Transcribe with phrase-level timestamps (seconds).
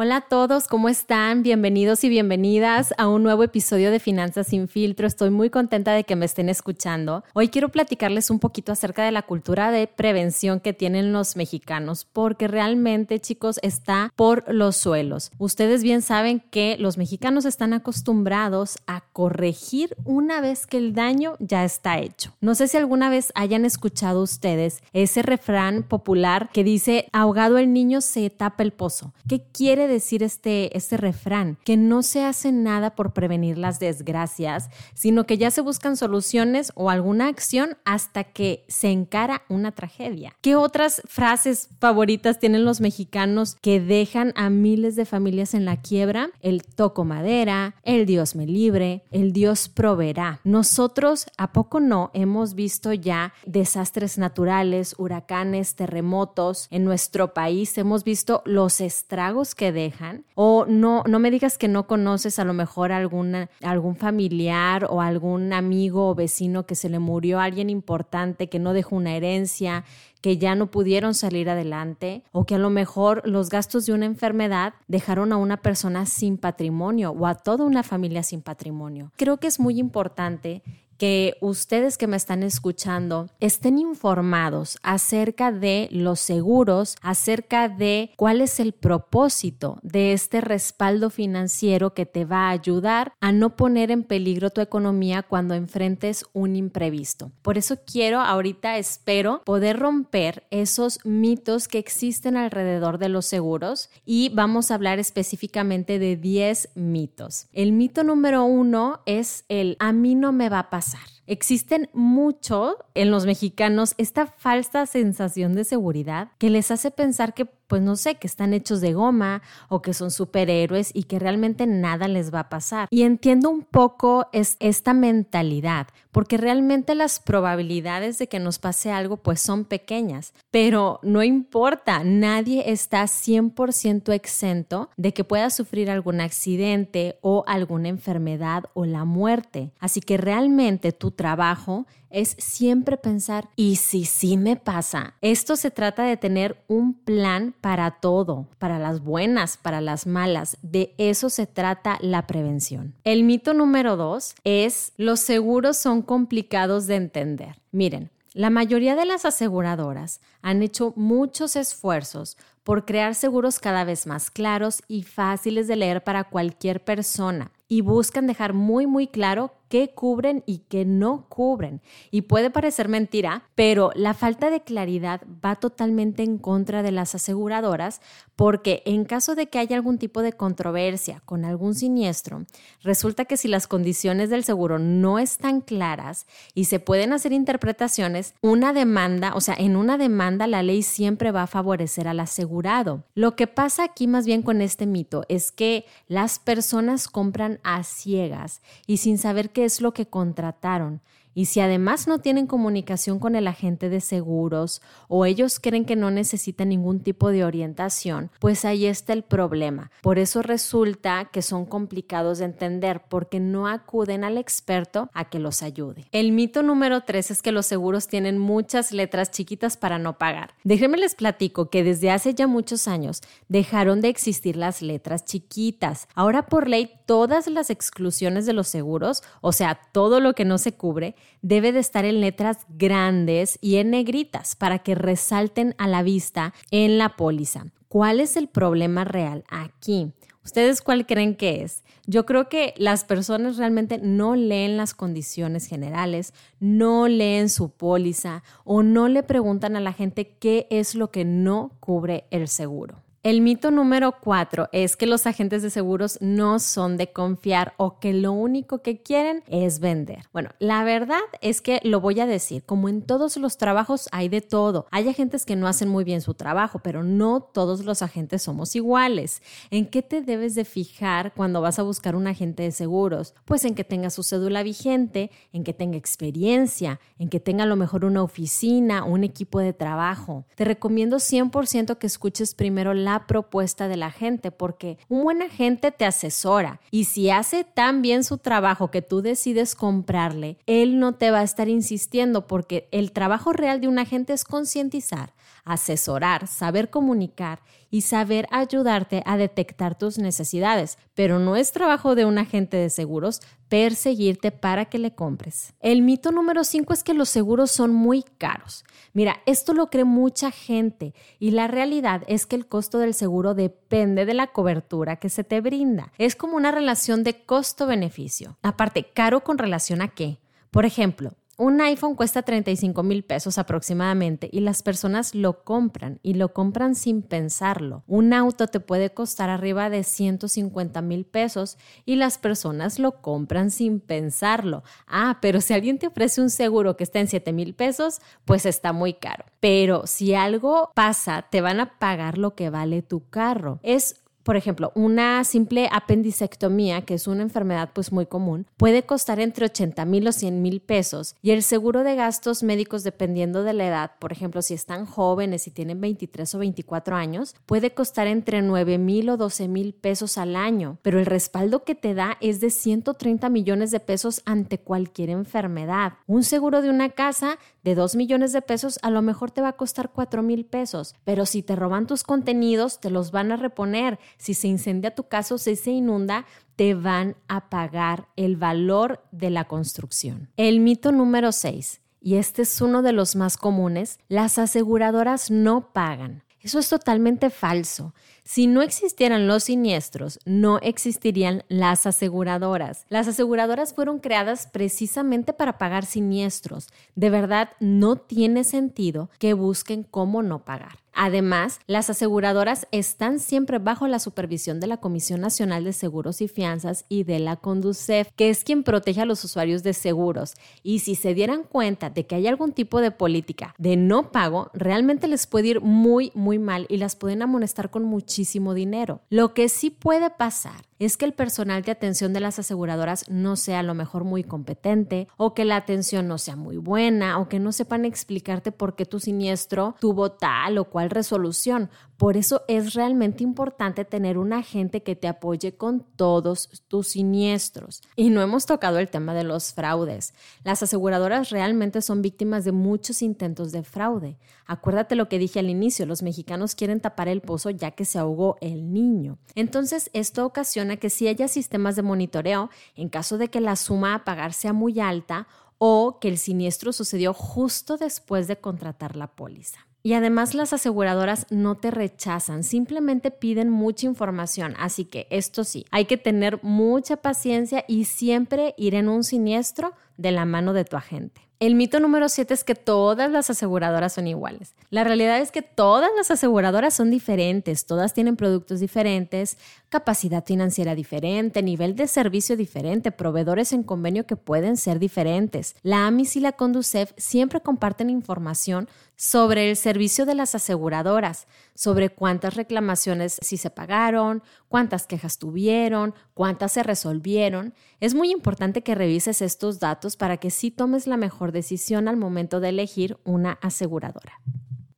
[0.00, 1.42] Hola a todos, ¿cómo están?
[1.42, 5.08] Bienvenidos y bienvenidas a un nuevo episodio de Finanzas sin filtro.
[5.08, 7.24] Estoy muy contenta de que me estén escuchando.
[7.34, 12.04] Hoy quiero platicarles un poquito acerca de la cultura de prevención que tienen los mexicanos,
[12.04, 15.32] porque realmente, chicos, está por los suelos.
[15.36, 21.34] Ustedes bien saben que los mexicanos están acostumbrados a corregir una vez que el daño
[21.40, 22.32] ya está hecho.
[22.40, 27.72] No sé si alguna vez hayan escuchado ustedes ese refrán popular que dice, ahogado el
[27.72, 29.12] niño se tapa el pozo.
[29.28, 34.70] ¿Qué quiere decir este, este refrán, que no se hace nada por prevenir las desgracias,
[34.94, 40.34] sino que ya se buscan soluciones o alguna acción hasta que se encara una tragedia.
[40.40, 45.80] ¿Qué otras frases favoritas tienen los mexicanos que dejan a miles de familias en la
[45.80, 46.30] quiebra?
[46.40, 50.40] El toco madera, el Dios me libre, el Dios proveerá.
[50.44, 57.76] Nosotros, ¿a poco no hemos visto ya desastres naturales, huracanes, terremotos en nuestro país?
[57.78, 60.24] Hemos visto los estragos que dejan.
[60.34, 65.00] O no, no me digas que no conoces a lo mejor alguna, algún familiar o
[65.00, 69.14] algún amigo o vecino que se le murió a alguien importante, que no dejó una
[69.14, 69.84] herencia,
[70.20, 74.06] que ya no pudieron salir adelante o que a lo mejor los gastos de una
[74.06, 79.12] enfermedad dejaron a una persona sin patrimonio o a toda una familia sin patrimonio.
[79.16, 80.62] Creo que es muy importante
[80.98, 88.40] que ustedes que me están escuchando estén informados acerca de los seguros, acerca de cuál
[88.40, 93.90] es el propósito de este respaldo financiero que te va a ayudar a no poner
[93.92, 97.30] en peligro tu economía cuando enfrentes un imprevisto.
[97.42, 103.88] Por eso quiero ahorita, espero poder romper esos mitos que existen alrededor de los seguros
[104.04, 107.46] y vamos a hablar específicamente de 10 mitos.
[107.52, 110.87] El mito número uno es el a mí no me va a pasar
[111.26, 117.44] Existen mucho en los mexicanos esta falsa sensación de seguridad que les hace pensar que
[117.68, 121.66] pues no sé, que están hechos de goma o que son superhéroes y que realmente
[121.66, 122.88] nada les va a pasar.
[122.90, 128.90] Y entiendo un poco es esta mentalidad, porque realmente las probabilidades de que nos pase
[128.90, 135.90] algo pues son pequeñas, pero no importa, nadie está 100% exento de que pueda sufrir
[135.90, 139.72] algún accidente o alguna enfermedad o la muerte.
[139.78, 145.14] Así que realmente tu trabajo es siempre pensar, ¿y si sí me pasa?
[145.20, 150.56] Esto se trata de tener un plan para todo, para las buenas, para las malas.
[150.62, 152.94] De eso se trata la prevención.
[153.04, 157.60] El mito número dos es, los seguros son complicados de entender.
[157.72, 164.06] Miren, la mayoría de las aseguradoras han hecho muchos esfuerzos por crear seguros cada vez
[164.06, 169.54] más claros y fáciles de leer para cualquier persona y buscan dejar muy muy claro
[169.68, 171.80] qué cubren y qué no cubren.
[172.10, 177.14] Y puede parecer mentira, pero la falta de claridad va totalmente en contra de las
[177.14, 178.00] aseguradoras
[178.38, 182.46] porque en caso de que haya algún tipo de controversia con algún siniestro,
[182.84, 188.34] resulta que si las condiciones del seguro no están claras y se pueden hacer interpretaciones,
[188.40, 193.02] una demanda, o sea, en una demanda la ley siempre va a favorecer al asegurado.
[193.16, 197.82] Lo que pasa aquí más bien con este mito es que las personas compran a
[197.82, 201.00] ciegas y sin saber qué es lo que contrataron.
[201.38, 205.94] Y si además no tienen comunicación con el agente de seguros o ellos creen que
[205.94, 209.92] no necesitan ningún tipo de orientación, pues ahí está el problema.
[210.02, 215.38] Por eso resulta que son complicados de entender porque no acuden al experto a que
[215.38, 216.08] los ayude.
[216.10, 220.54] El mito número tres es que los seguros tienen muchas letras chiquitas para no pagar.
[220.64, 226.08] Déjenme les platico que desde hace ya muchos años dejaron de existir las letras chiquitas.
[226.16, 230.58] Ahora por ley todas las exclusiones de los seguros, o sea, todo lo que no
[230.58, 235.88] se cubre, debe de estar en letras grandes y en negritas para que resalten a
[235.88, 237.64] la vista en la póliza.
[237.88, 240.12] ¿Cuál es el problema real aquí?
[240.44, 241.82] ¿Ustedes cuál creen que es?
[242.06, 248.42] Yo creo que las personas realmente no leen las condiciones generales, no leen su póliza
[248.64, 253.02] o no le preguntan a la gente qué es lo que no cubre el seguro.
[253.24, 257.98] El mito número cuatro es que los agentes de seguros no son de confiar o
[257.98, 260.28] que lo único que quieren es vender.
[260.32, 264.28] Bueno, la verdad es que lo voy a decir, como en todos los trabajos hay
[264.28, 264.86] de todo.
[264.92, 268.76] Hay agentes que no hacen muy bien su trabajo, pero no todos los agentes somos
[268.76, 269.42] iguales.
[269.72, 273.34] ¿En qué te debes de fijar cuando vas a buscar un agente de seguros?
[273.44, 277.66] Pues en que tenga su cédula vigente, en que tenga experiencia, en que tenga a
[277.66, 280.46] lo mejor una oficina, un equipo de trabajo.
[280.54, 285.90] Te recomiendo 100% que escuches primero la propuesta de la gente, porque un buen agente
[285.90, 291.14] te asesora y si hace tan bien su trabajo que tú decides comprarle, él no
[291.14, 295.32] te va a estar insistiendo porque el trabajo real de un agente es concientizar,
[295.68, 297.60] asesorar, saber comunicar
[297.90, 302.90] y saber ayudarte a detectar tus necesidades, pero no es trabajo de un agente de
[302.90, 305.74] seguros perseguirte para que le compres.
[305.80, 308.84] El mito número 5 es que los seguros son muy caros.
[309.12, 313.54] Mira, esto lo cree mucha gente y la realidad es que el costo del seguro
[313.54, 316.12] depende de la cobertura que se te brinda.
[316.18, 318.56] Es como una relación de costo-beneficio.
[318.62, 320.38] Aparte, caro con relación a qué?
[320.70, 326.34] Por ejemplo, un iPhone cuesta 35 mil pesos aproximadamente y las personas lo compran y
[326.34, 328.04] lo compran sin pensarlo.
[328.06, 333.72] Un auto te puede costar arriba de 150 mil pesos y las personas lo compran
[333.72, 334.84] sin pensarlo.
[335.08, 338.64] Ah, pero si alguien te ofrece un seguro que está en 7 mil pesos, pues
[338.64, 339.44] está muy caro.
[339.58, 343.80] Pero si algo pasa, te van a pagar lo que vale tu carro.
[343.82, 349.40] Es por ejemplo, una simple apendicectomía, que es una enfermedad pues muy común, puede costar
[349.40, 353.74] entre 80 mil o 100 mil pesos y el seguro de gastos médicos dependiendo de
[353.74, 358.26] la edad, por ejemplo, si están jóvenes y tienen 23 o 24 años, puede costar
[358.26, 362.38] entre 9 mil o 12 mil pesos al año, pero el respaldo que te da
[362.40, 366.14] es de 130 millones de pesos ante cualquier enfermedad.
[366.26, 367.58] Un seguro de una casa
[367.88, 371.14] de 2 millones de pesos a lo mejor te va a costar 4 mil pesos,
[371.24, 375.24] pero si te roban tus contenidos, te los van a reponer si se incendia tu
[375.24, 376.44] casa o si se inunda,
[376.76, 380.50] te van a pagar el valor de la construcción.
[380.58, 385.92] El mito número 6, y este es uno de los más comunes, las aseguradoras no
[385.92, 386.42] pagan.
[386.60, 388.14] Eso es totalmente falso.
[388.42, 393.04] Si no existieran los siniestros, no existirían las aseguradoras.
[393.08, 396.88] Las aseguradoras fueron creadas precisamente para pagar siniestros.
[397.14, 400.98] De verdad, no tiene sentido que busquen cómo no pagar.
[401.20, 406.46] Además, las aseguradoras están siempre bajo la supervisión de la Comisión Nacional de Seguros y
[406.46, 410.54] Fianzas y de la Conducef, que es quien protege a los usuarios de seguros.
[410.84, 414.70] Y si se dieran cuenta de que hay algún tipo de política de no pago,
[414.74, 419.20] realmente les puede ir muy, muy mal y las pueden amonestar con muchísimo dinero.
[419.28, 423.56] Lo que sí puede pasar es que el personal de atención de las aseguradoras no
[423.56, 427.48] sea a lo mejor muy competente o que la atención no sea muy buena o
[427.48, 431.90] que no sepan explicarte por qué tu siniestro tuvo tal o cual resolución.
[432.18, 438.02] Por eso es realmente importante tener un agente que te apoye con todos tus siniestros.
[438.16, 440.34] Y no hemos tocado el tema de los fraudes.
[440.64, 444.36] Las aseguradoras realmente son víctimas de muchos intentos de fraude.
[444.66, 448.18] Acuérdate lo que dije al inicio, los mexicanos quieren tapar el pozo ya que se
[448.18, 449.38] ahogó el niño.
[449.54, 454.16] Entonces, esto ocasiona que si haya sistemas de monitoreo, en caso de que la suma
[454.16, 455.46] a pagar sea muy alta
[455.78, 459.86] o que el siniestro sucedió justo después de contratar la póliza.
[460.08, 464.74] Y además las aseguradoras no te rechazan, simplemente piden mucha información.
[464.78, 469.92] Así que esto sí, hay que tener mucha paciencia y siempre ir en un siniestro
[470.16, 471.42] de la mano de tu agente.
[471.60, 474.74] El mito número 7 es que todas las aseguradoras son iguales.
[474.88, 479.58] La realidad es que todas las aseguradoras son diferentes, todas tienen productos diferentes,
[479.88, 485.76] capacidad financiera diferente, nivel de servicio diferente, proveedores en convenio que pueden ser diferentes.
[485.82, 492.10] La AMIS y la Conducef siempre comparten información sobre el servicio de las aseguradoras, sobre
[492.10, 497.74] cuántas reclamaciones sí se pagaron, cuántas quejas tuvieron, cuántas se resolvieron.
[498.00, 502.16] Es muy importante que revises estos datos para que sí tomes la mejor decisión al
[502.16, 504.40] momento de elegir una aseguradora.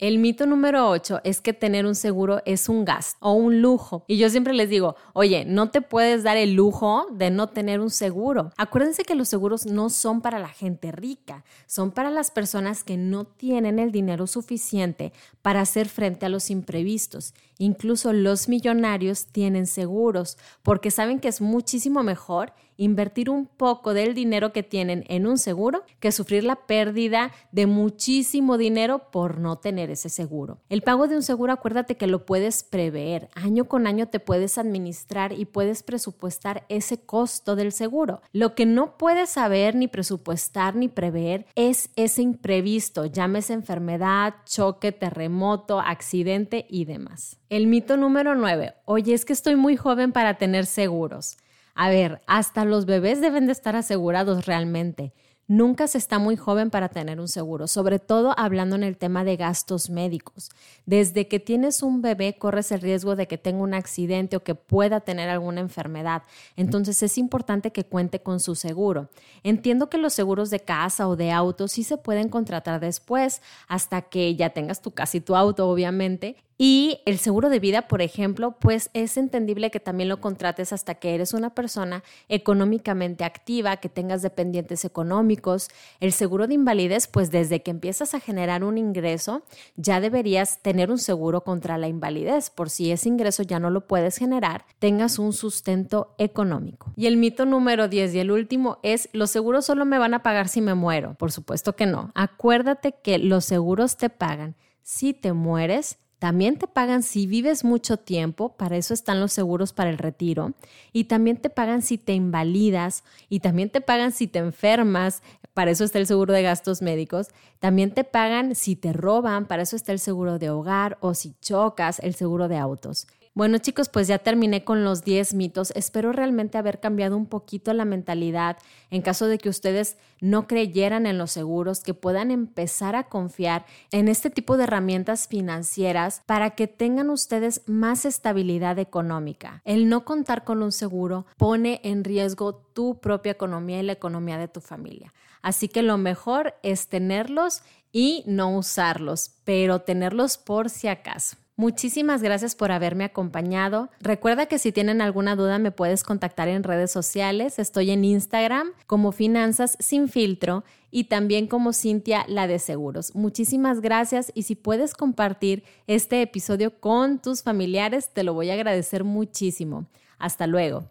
[0.00, 4.06] El mito número 8 es que tener un seguro es un gasto o un lujo.
[4.06, 7.80] Y yo siempre les digo, oye, no te puedes dar el lujo de no tener
[7.80, 8.50] un seguro.
[8.56, 12.96] Acuérdense que los seguros no son para la gente rica, son para las personas que
[12.96, 17.34] no tienen el dinero suficiente para hacer frente a los imprevistos.
[17.60, 24.14] Incluso los millonarios tienen seguros porque saben que es muchísimo mejor invertir un poco del
[24.14, 29.56] dinero que tienen en un seguro que sufrir la pérdida de muchísimo dinero por no
[29.56, 30.62] tener ese seguro.
[30.70, 33.28] El pago de un seguro, acuérdate que lo puedes prever.
[33.34, 38.22] Año con año te puedes administrar y puedes presupuestar ese costo del seguro.
[38.32, 44.92] Lo que no puedes saber ni presupuestar ni prever es ese imprevisto, llámese enfermedad, choque,
[44.92, 47.36] terremoto, accidente y demás.
[47.50, 48.74] El mito número 9.
[48.84, 51.36] Oye, es que estoy muy joven para tener seguros.
[51.74, 55.12] A ver, hasta los bebés deben de estar asegurados realmente.
[55.48, 59.24] Nunca se está muy joven para tener un seguro, sobre todo hablando en el tema
[59.24, 60.50] de gastos médicos.
[60.86, 64.54] Desde que tienes un bebé corres el riesgo de que tenga un accidente o que
[64.54, 66.22] pueda tener alguna enfermedad.
[66.54, 69.10] Entonces es importante que cuente con su seguro.
[69.42, 74.02] Entiendo que los seguros de casa o de auto sí se pueden contratar después, hasta
[74.02, 78.02] que ya tengas tu casa y tu auto, obviamente, y el seguro de vida, por
[78.02, 83.78] ejemplo, pues es entendible que también lo contrates hasta que eres una persona económicamente activa,
[83.78, 85.70] que tengas dependientes económicos.
[86.00, 89.42] El seguro de invalidez, pues desde que empiezas a generar un ingreso,
[89.76, 93.86] ya deberías tener un seguro contra la invalidez, por si ese ingreso ya no lo
[93.86, 96.92] puedes generar, tengas un sustento económico.
[96.94, 100.22] Y el mito número 10 y el último es, los seguros solo me van a
[100.22, 101.14] pagar si me muero.
[101.14, 102.12] Por supuesto que no.
[102.14, 107.96] Acuérdate que los seguros te pagan si te mueres también te pagan si vives mucho
[107.96, 110.52] tiempo, para eso están los seguros para el retiro.
[110.92, 115.22] Y también te pagan si te invalidas y también te pagan si te enfermas,
[115.54, 117.28] para eso está el seguro de gastos médicos.
[117.58, 121.32] También te pagan si te roban, para eso está el seguro de hogar o si
[121.40, 123.06] chocas, el seguro de autos.
[123.32, 125.70] Bueno chicos, pues ya terminé con los 10 mitos.
[125.76, 128.58] Espero realmente haber cambiado un poquito la mentalidad
[128.90, 133.66] en caso de que ustedes no creyeran en los seguros, que puedan empezar a confiar
[133.92, 139.62] en este tipo de herramientas financieras para que tengan ustedes más estabilidad económica.
[139.64, 144.38] El no contar con un seguro pone en riesgo tu propia economía y la economía
[144.38, 145.14] de tu familia.
[145.40, 151.36] Así que lo mejor es tenerlos y no usarlos, pero tenerlos por si acaso.
[151.60, 153.90] Muchísimas gracias por haberme acompañado.
[154.00, 157.58] Recuerda que si tienen alguna duda me puedes contactar en redes sociales.
[157.58, 163.14] Estoy en Instagram como Finanzas sin filtro y también como Cintia la de Seguros.
[163.14, 168.54] Muchísimas gracias y si puedes compartir este episodio con tus familiares te lo voy a
[168.54, 169.84] agradecer muchísimo.
[170.18, 170.86] Hasta luego.